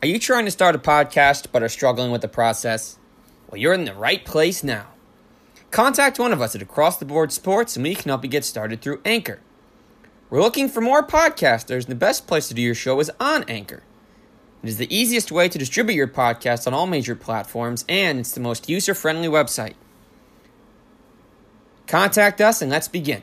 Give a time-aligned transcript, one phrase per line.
[0.00, 3.00] Are you trying to start a podcast but are struggling with the process?
[3.50, 4.86] Well, you're in the right place now.
[5.72, 8.44] Contact one of us at Across the Board Sports and we can help you get
[8.44, 9.40] started through Anchor.
[10.30, 13.42] We're looking for more podcasters, and the best place to do your show is on
[13.48, 13.82] Anchor.
[14.62, 18.32] It is the easiest way to distribute your podcast on all major platforms, and it's
[18.32, 19.74] the most user friendly website.
[21.88, 23.22] Contact us and let's begin.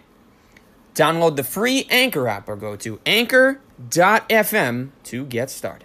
[0.93, 5.84] Download the free Anchor app or go to anchor.fm to get started.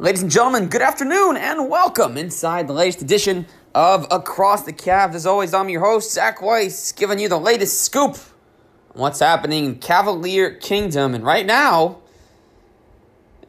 [0.00, 5.14] Ladies and gentlemen, good afternoon and welcome inside the latest edition of Across the Cavs.
[5.14, 8.16] As always, I'm your host, Zach Weiss, giving you the latest scoop
[8.94, 11.14] on what's happening in Cavalier Kingdom.
[11.14, 11.98] And right now,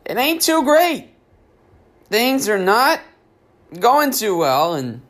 [0.03, 1.11] it ain't too great.
[2.09, 2.99] Things are not
[3.79, 5.01] going too well, and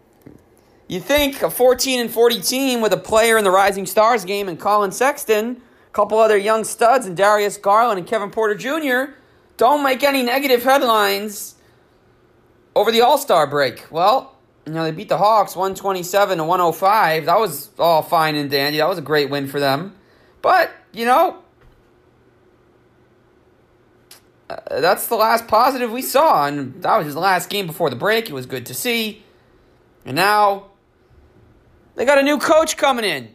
[0.88, 4.48] you think a 14 and 40 team with a player in the Rising Stars game
[4.48, 9.16] and Colin Sexton, a couple other young studs, and Darius Garland and Kevin Porter Jr
[9.62, 11.54] don't make any negative headlines
[12.76, 13.86] over the All Star break.
[13.92, 17.26] Well, you know, they beat the Hawks 127 to 105.
[17.28, 18.80] That was all fine and dandy.
[18.80, 19.96] That was a great win for them.
[20.42, 21.44] But, you know,
[24.50, 26.48] uh, that's the last positive we saw.
[26.48, 28.32] And that was his last game before the break.
[28.32, 29.24] It was good to see.
[30.06, 30.72] And now
[31.94, 33.30] they got a new coach coming in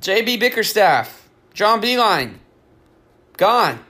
[0.00, 2.34] JB Bickerstaff, John Beilein,
[3.36, 3.80] gone.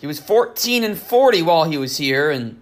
[0.00, 2.60] He was 14 and 40 while he was here, and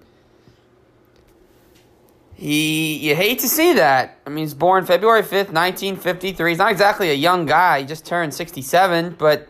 [2.35, 4.19] he you hate to see that.
[4.27, 6.51] I mean, he's born February 5th, 1953.
[6.51, 7.81] He's not exactly a young guy.
[7.81, 9.49] He just turned 67, but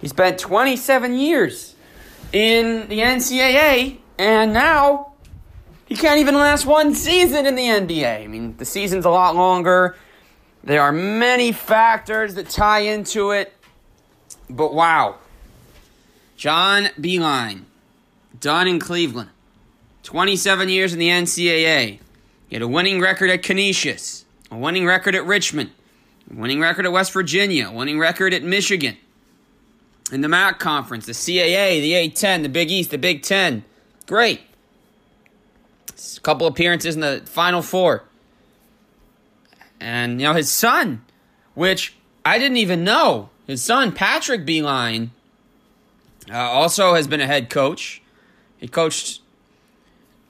[0.00, 1.74] he spent 27 years
[2.32, 5.12] in the NCAA, and now
[5.86, 8.24] he can't even last one season in the NBA.
[8.24, 9.96] I mean, the season's a lot longer.
[10.64, 13.52] There are many factors that tie into it,
[14.48, 15.16] but wow.
[16.42, 17.66] John Beilein,
[18.40, 19.30] done in Cleveland.
[20.02, 22.00] 27 years in the NCAA.
[22.48, 25.70] He had a winning record at Canisius, a winning record at Richmond,
[26.28, 28.96] a winning record at West Virginia, a winning record at Michigan.
[30.10, 33.62] In the MAC conference, the CAA, the A10, the Big East, the Big Ten.
[34.08, 34.40] Great.
[35.90, 38.02] A couple appearances in the Final Four.
[39.78, 41.04] And, you know, his son,
[41.54, 41.94] which
[42.24, 45.10] I didn't even know, his son, Patrick Beilein,
[46.30, 48.02] uh, also has been a head coach.
[48.58, 49.20] He coached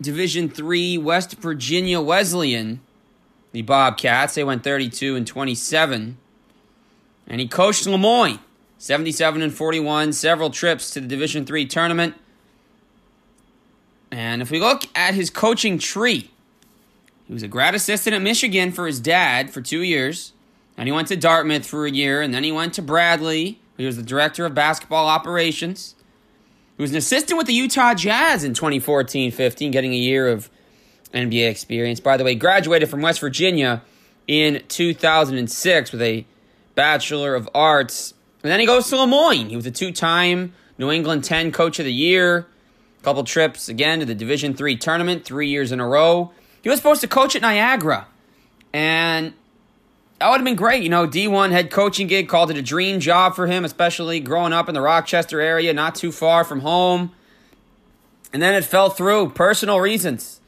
[0.00, 2.80] Division Three West Virginia Wesleyan,
[3.52, 4.34] the Bobcats.
[4.34, 6.16] They went 32 and 27,
[7.26, 8.38] and he coached Le Moyne,
[8.78, 10.12] 77 and 41.
[10.12, 12.14] Several trips to the Division Three tournament.
[14.10, 16.30] And if we look at his coaching tree,
[17.26, 20.32] he was a grad assistant at Michigan for his dad for two years.
[20.76, 23.86] And he went to Dartmouth for a year, and then he went to Bradley he
[23.86, 25.96] was the director of basketball operations.
[26.76, 30.48] He was an assistant with the Utah Jazz in 2014 15, getting a year of
[31.12, 31.98] NBA experience.
[31.98, 33.82] By the way, graduated from West Virginia
[34.28, 36.24] in 2006 with a
[36.76, 38.14] Bachelor of Arts.
[38.44, 39.48] And then he goes to Le Moyne.
[39.48, 42.46] He was a two time New England 10 Coach of the Year.
[43.00, 46.30] A couple trips again to the Division three tournament, three years in a row.
[46.62, 48.06] He was supposed to coach at Niagara.
[48.72, 49.34] And
[50.22, 50.84] that would have been great.
[50.84, 54.52] You know, D1 head coaching gig called it a dream job for him, especially growing
[54.52, 57.10] up in the Rochester area, not too far from home.
[58.32, 60.40] And then it fell through, personal reasons.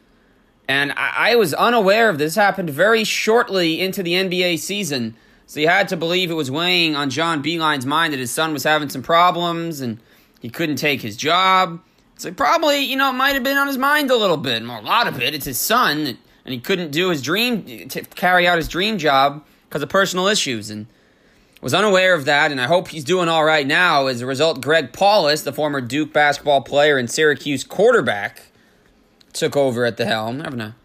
[0.68, 2.36] And I, I was unaware of this.
[2.36, 5.16] happened very shortly into the NBA season.
[5.46, 8.52] So you had to believe it was weighing on John Beilein's mind that his son
[8.52, 9.98] was having some problems and
[10.40, 11.80] he couldn't take his job.
[12.16, 14.76] So probably, you know, it might have been on his mind a little bit, or
[14.76, 15.34] a lot of it.
[15.34, 19.44] It's his son, and he couldn't do his dream, to carry out his dream job
[19.68, 20.86] because of personal issues and
[21.60, 24.06] was unaware of that, and I hope he's doing all right now.
[24.06, 28.42] As a result, Greg Paulus, the former Duke basketball player and Syracuse quarterback,
[29.32, 30.76] took over at the helm, having a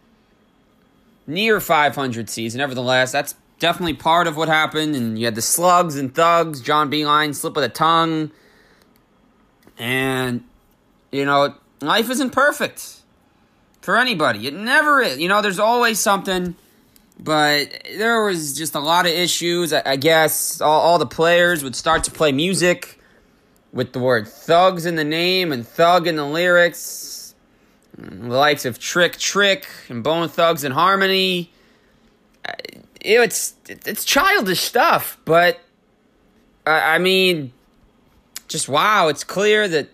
[1.27, 2.59] near 500 season.
[2.59, 4.95] Nevertheless, that's definitely part of what happened.
[4.95, 8.31] And you had the slugs and thugs, John Beilein, slip of the tongue.
[9.77, 10.43] And,
[11.11, 13.01] you know, life isn't perfect
[13.81, 14.47] for anybody.
[14.47, 15.19] It never is.
[15.19, 16.55] You know, there's always something
[17.19, 19.73] but there was just a lot of issues.
[19.73, 22.99] I, guess all, all the players would start to play music
[23.73, 27.35] with the word thugs in the name and thug in the lyrics.
[27.97, 31.51] The likes of Trick Trick and Bone Thugs and Harmony.
[33.01, 35.59] It's it's childish stuff, but
[36.65, 37.51] I mean,
[38.47, 39.09] just wow!
[39.09, 39.89] It's clear that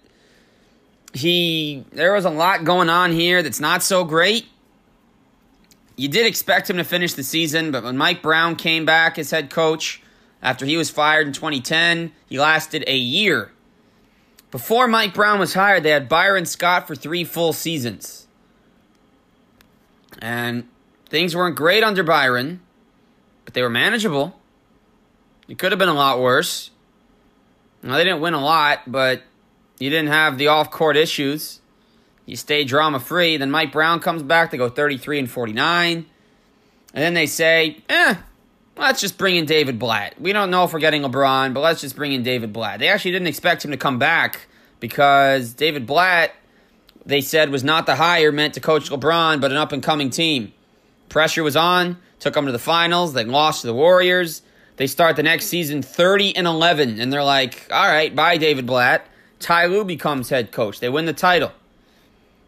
[1.13, 4.45] he there was a lot going on here that's not so great
[5.95, 9.31] you did expect him to finish the season, but when Mike Brown came back as
[9.31, 10.01] head coach
[10.42, 13.51] after he was fired in 2010, he lasted a year.
[14.51, 18.27] Before Mike Brown was hired, they had Byron Scott for three full seasons.
[20.19, 20.68] And
[21.09, 22.62] things weren't great under Byron,
[23.44, 24.39] but they were manageable.
[25.48, 26.71] It could have been a lot worse.
[27.83, 29.24] Now, they didn't win a lot, but
[29.77, 31.62] you didn't have the off court issues.
[32.25, 33.38] You stay drama free.
[33.38, 34.51] Then Mike Brown comes back.
[34.51, 36.06] They go 33 and 49.
[36.94, 38.16] And then they say, eh,
[38.77, 40.19] let's just bring in David Blatt.
[40.19, 42.80] We don't know if we're getting LeBron, but let's just bring in David Blatt.
[42.80, 44.48] They actually didn't expect him to come back
[44.80, 46.33] because David Blatt,
[47.06, 50.10] they said, was not the hire meant to coach LeBron, but an up and coming
[50.10, 50.54] team.
[51.10, 53.13] Pressure was on, took them to the finals.
[53.13, 54.42] They lost to the Warriors.
[54.77, 58.66] They start the next season 30 and 11, and they're like, all right, bye, David
[58.66, 59.07] Blatt.
[59.39, 60.80] Ty Lue becomes head coach.
[60.80, 61.51] They win the title.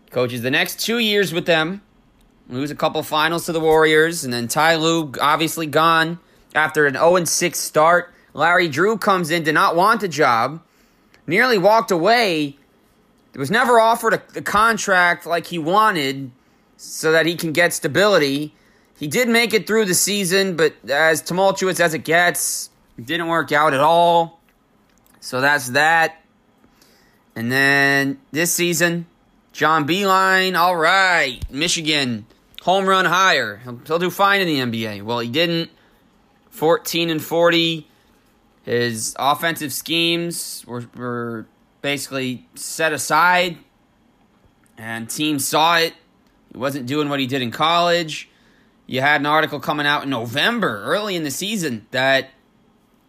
[0.10, 1.82] Coaches the next two years with them,
[2.50, 6.20] lose a couple finals to the Warriors, and then Ty Lue obviously gone
[6.56, 8.14] after an 0 6 start.
[8.34, 10.62] Larry Drew comes in, did not want the job,
[11.26, 12.58] nearly walked away.
[13.36, 16.32] Was never offered a, a contract like he wanted
[16.76, 18.56] so that he can get stability.
[18.98, 23.28] He did make it through the season, but as tumultuous as it gets, it didn't
[23.28, 24.40] work out at all.
[25.20, 26.24] So that's that.
[27.36, 29.06] And then this season,
[29.58, 32.28] John Beilein, all right, Michigan,
[32.62, 33.58] home run hire.
[33.64, 35.02] He'll, he'll do fine in the NBA.
[35.02, 35.72] Well, he didn't.
[36.52, 37.88] 14 and 40.
[38.62, 41.48] His offensive schemes were, were
[41.82, 43.58] basically set aside,
[44.78, 45.96] and teams saw it.
[46.52, 48.30] He wasn't doing what he did in college.
[48.86, 52.30] You had an article coming out in November, early in the season, that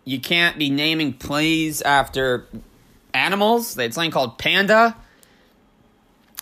[0.07, 2.49] you can't be naming plays after
[3.13, 3.75] animals.
[3.75, 4.97] They had something called Panda.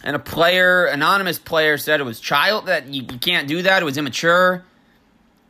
[0.04, 3.82] And a player, anonymous player, said it was child that you, you can't do that.
[3.82, 4.64] It was immature.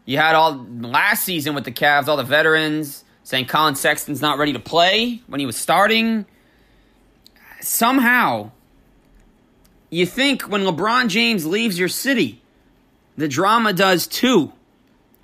[0.04, 4.38] You had all last season with the Cavs, all the veterans saying Colin Sexton's not
[4.38, 6.26] ready to play when he was starting.
[7.60, 8.52] Somehow,
[9.90, 12.40] you think when LeBron James leaves your city,
[13.16, 14.52] the drama does too.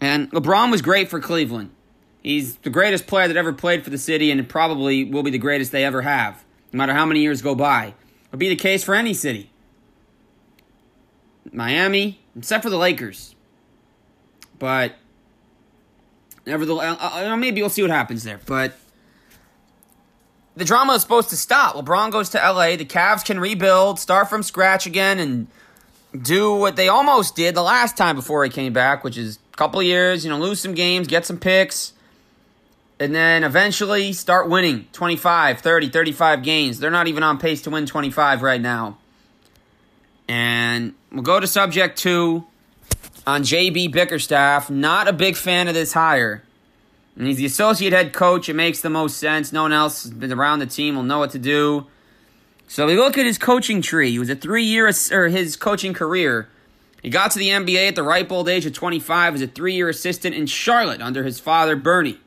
[0.00, 1.70] And LeBron was great for Cleveland.
[2.24, 5.38] He's the greatest player that ever played for the city and probably will be the
[5.38, 6.42] greatest they ever have,
[6.72, 7.94] no matter how many years go by.
[8.32, 9.50] It'll be the case for any city.
[11.52, 13.34] Miami, except for the Lakers.
[14.58, 14.94] But
[16.46, 18.40] nevertheless, maybe we'll see what happens there.
[18.46, 18.72] But
[20.56, 21.74] the drama is supposed to stop.
[21.74, 22.76] LeBron goes to LA.
[22.76, 25.48] The Cavs can rebuild, start from scratch again, and
[26.18, 29.56] do what they almost did the last time before he came back, which is a
[29.56, 31.92] couple years, you know, lose some games, get some picks,
[33.02, 36.78] and then eventually start winning 25, 30, 35 games.
[36.78, 38.96] They're not even on pace to win 25 right now.
[40.28, 42.46] And we'll go to subject two
[43.26, 44.70] on JB Bickerstaff.
[44.70, 46.44] Not a big fan of this hire.
[47.16, 48.48] And he's the associate head coach.
[48.48, 49.52] It makes the most sense.
[49.52, 51.88] No one else around the team will know what to do.
[52.68, 54.12] So we look at his coaching tree.
[54.12, 56.48] He was a three-year or his coaching career.
[57.02, 59.88] He got to the NBA at the ripe old age of 25 as a three-year
[59.88, 62.20] assistant in Charlotte under his father Bernie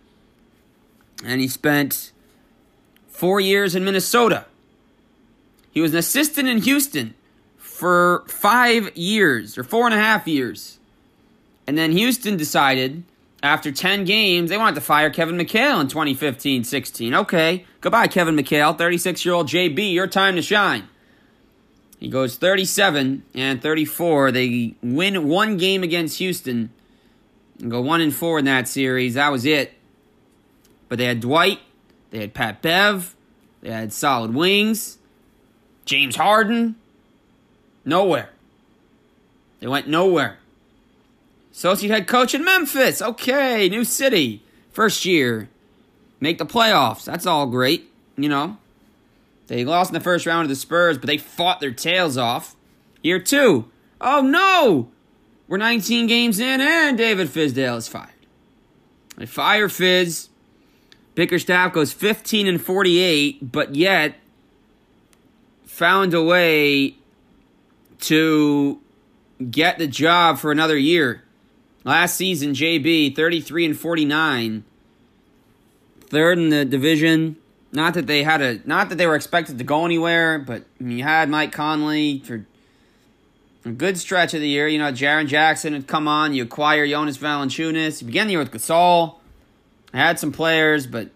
[1.23, 2.11] and he spent
[3.07, 4.45] four years in Minnesota.
[5.71, 7.13] He was an assistant in Houston
[7.57, 10.79] for five years or four and a half years.
[11.67, 13.03] And then Houston decided
[13.43, 17.13] after 10 games they wanted to fire Kevin McHale in 2015 16.
[17.13, 20.87] Okay, goodbye, Kevin McHale, 36 year old JB, your time to shine.
[21.99, 24.31] He goes 37 and 34.
[24.31, 26.71] They win one game against Houston
[27.59, 29.13] and go 1 and 4 in that series.
[29.13, 29.73] That was it.
[30.95, 31.59] But they had Dwight,
[32.11, 33.17] they had Pat Bev,
[33.59, 34.97] they had solid wings,
[35.83, 36.75] James Harden.
[37.83, 38.29] Nowhere.
[39.59, 40.37] They went nowhere.
[41.51, 43.01] Associate head coach in Memphis.
[43.01, 44.41] Okay, new city.
[44.71, 45.49] First year.
[46.21, 47.03] Make the playoffs.
[47.03, 48.55] That's all great, you know.
[49.47, 52.55] They lost in the first round to the Spurs, but they fought their tails off.
[53.03, 53.69] Year two.
[53.99, 54.87] Oh no!
[55.49, 58.11] We're 19 games in, and David Fizdale is fired.
[59.17, 60.29] They fire Fizz.
[61.15, 64.15] Bickerstaff goes 15 and 48, but yet
[65.65, 66.95] found a way
[68.01, 68.79] to
[69.49, 71.23] get the job for another year.
[71.85, 74.63] Last season, JB 33 and 49,
[76.07, 77.37] third in the division.
[77.71, 81.03] Not that they had a, not that they were expected to go anywhere, but you
[81.03, 82.45] had Mike Conley for
[83.65, 84.67] a good stretch of the year.
[84.67, 86.33] You know, Jaren Jackson had come on.
[86.33, 88.01] You acquire Jonas Valanciunas.
[88.01, 89.15] You began the year with Gasol.
[89.95, 91.09] I had some players, but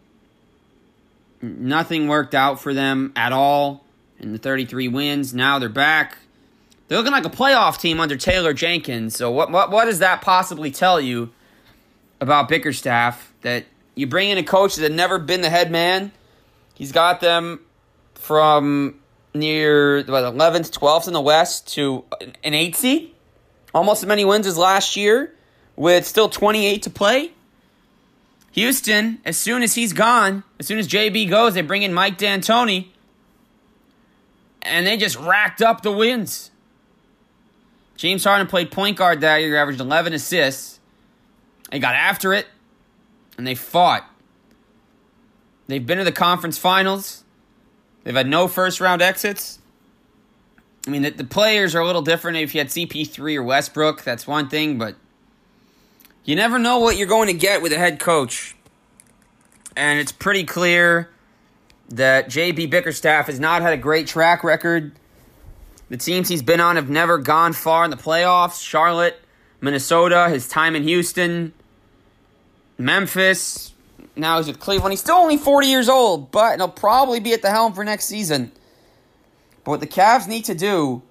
[1.41, 3.83] nothing worked out for them at all
[4.19, 5.33] in the 33 wins.
[5.33, 6.17] Now they're back.
[6.87, 9.17] They're looking like a playoff team under Taylor Jenkins.
[9.17, 11.29] So what what what does that possibly tell you
[12.21, 13.33] about Bickerstaff?
[13.41, 16.13] That you bring in a coach that had never been the head man.
[16.73, 17.59] He's got them
[18.15, 18.95] from
[19.33, 22.05] near what, 11th, 12th in the West to
[22.45, 23.13] an 8 seed.
[23.73, 25.35] Almost as many wins as last year
[25.75, 27.33] with still 28 to play.
[28.59, 32.17] Houston, as soon as he's gone, as soon as JB goes, they bring in Mike
[32.17, 32.87] D'Antoni,
[34.61, 36.51] and they just racked up the wins.
[37.95, 40.81] James Harden played point guard that year, averaged 11 assists.
[41.71, 42.47] They got after it,
[43.37, 44.05] and they fought.
[45.67, 47.23] They've been to the conference finals.
[48.03, 49.59] They've had no first round exits.
[50.85, 52.35] I mean, the, the players are a little different.
[52.35, 54.95] If you had CP3 or Westbrook, that's one thing, but
[56.29, 58.55] you never know what you're going to get with a head coach.
[59.75, 61.09] And it's pretty clear
[61.89, 64.91] that JB Bickerstaff has not had a great track record.
[65.89, 68.63] The teams he's been on have never gone far in the playoffs.
[68.63, 69.19] Charlotte,
[69.59, 71.51] Minnesota, his time in Houston,
[72.77, 73.73] Memphis.
[74.15, 74.93] Now he's with Cleveland.
[74.93, 78.05] He's still only 40 years old, but he'll probably be at the helm for next
[78.05, 78.51] season.
[79.63, 81.01] But what the Cavs need to do,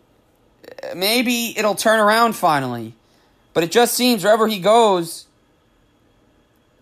[0.95, 2.95] maybe it'll turn around finally.
[3.55, 5.27] But it just seems wherever he goes,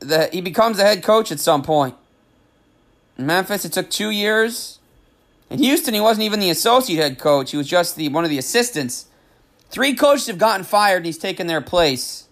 [0.01, 1.95] that he becomes a head coach at some point.
[3.19, 4.79] In Memphis, it took two years.
[5.49, 7.53] In Houston, he wasn't even the associate head coach.
[7.53, 9.07] He was just the one of the assistants.
[9.71, 12.29] Three coaches have gotten fired, and he's taken their place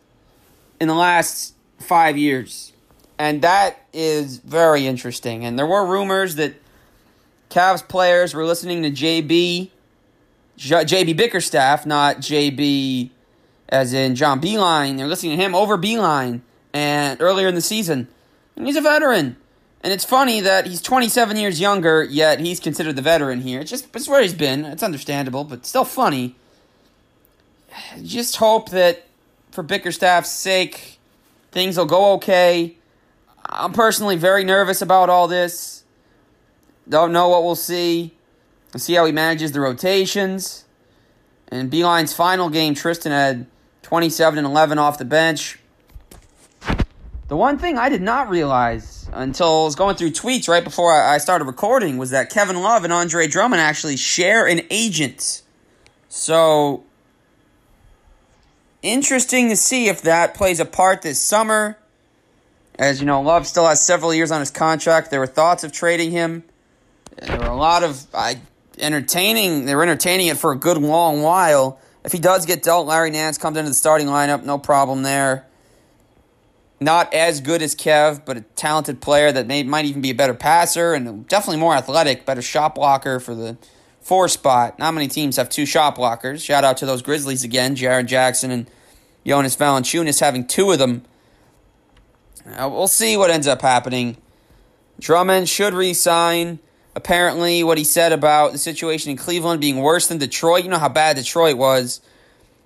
[0.81, 2.73] in the last five years.
[3.19, 5.45] And that is very interesting.
[5.45, 6.55] And there were rumors that
[7.51, 9.71] Cavs players were listening to JB,
[10.59, 13.11] JB Bickerstaff, not JB
[13.69, 14.97] as in John Beilein.
[14.97, 16.41] They're listening to him over Beilein
[16.73, 18.09] and earlier in the season.
[18.57, 19.37] And he's a veteran.
[19.83, 23.61] And it's funny that he's 27 years younger, yet he's considered the veteran here.
[23.61, 24.65] It's just it's where he's been.
[24.65, 26.37] It's understandable, but still funny.
[28.03, 29.05] Just hope that
[29.51, 30.99] for Bickerstaff's sake,
[31.53, 32.77] things will go okay.
[33.45, 35.85] I'm personally very nervous about all this.
[36.89, 38.15] Don't know what we'll see.
[38.73, 40.65] We'll see how he manages the rotations.
[41.49, 43.47] And Beilein's final game, Tristan had
[43.85, 45.59] 27 and 11 off the bench.
[47.29, 50.93] The one thing I did not realize until I was going through tweets right before
[50.93, 55.43] I started recording was that Kevin Love and Andre Drummond actually share an agent.
[56.09, 56.85] So,
[58.83, 61.79] interesting to see if that plays a part this summer.
[62.79, 65.11] As you know, Love still has several years on his contract.
[65.11, 66.43] There were thoughts of trading him.
[67.17, 68.41] There were a lot of I,
[68.79, 69.67] entertaining.
[69.67, 71.79] They were entertaining it for a good long while.
[72.05, 74.45] If he does get dealt, Larry Nance comes into the starting lineup.
[74.45, 75.47] No problem there.
[76.81, 80.15] Not as good as Kev, but a talented player that may, might even be a
[80.15, 83.57] better passer and definitely more athletic, better shot blocker for the
[84.03, 84.79] four spot.
[84.79, 86.45] Not many teams have two shot blockers.
[86.45, 88.71] Shout out to those Grizzlies again, Jaren Jackson and
[89.27, 91.05] Jonas Valanciunas having two of them.
[92.47, 94.19] Uh, we'll see what ends up happening.
[95.01, 96.59] Drummond should resign.
[96.97, 100.65] Apparently, what he said about the situation in Cleveland being worse than Detroit.
[100.65, 102.01] You know how bad Detroit was.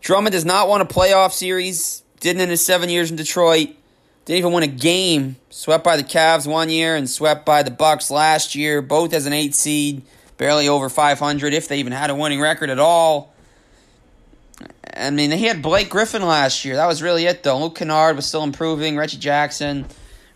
[0.01, 2.03] Drummond does not want a playoff series.
[2.21, 3.71] Didn't in his seven years in Detroit.
[4.25, 5.37] Didn't even win a game.
[5.49, 9.25] Swept by the Cavs one year and swept by the Bucks last year, both as
[9.25, 10.03] an eight seed,
[10.37, 13.33] barely over 500 if they even had a winning record at all.
[14.95, 16.77] I mean, they had Blake Griffin last year.
[16.77, 17.59] That was really it, though.
[17.59, 18.97] Luke Kennard was still improving.
[18.97, 19.87] Reggie Jackson.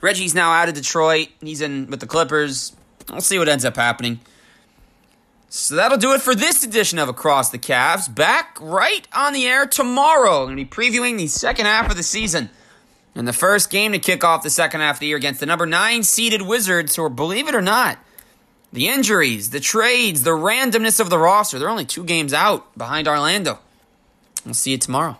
[0.00, 1.28] Reggie's now out of Detroit.
[1.40, 2.74] He's in with the Clippers.
[3.10, 4.20] We'll see what ends up happening.
[5.48, 8.12] So that'll do it for this edition of Across the Cavs.
[8.12, 10.40] Back right on the air tomorrow.
[10.40, 12.48] I'm Going to be previewing the second half of the season.
[13.14, 15.46] And the first game to kick off the second half of the year against the
[15.46, 17.98] number nine seeded Wizards, who are, believe it or not,
[18.72, 21.58] the injuries, the trades, the randomness of the roster.
[21.58, 23.58] They're only two games out behind Orlando.
[24.46, 25.18] We'll see you tomorrow.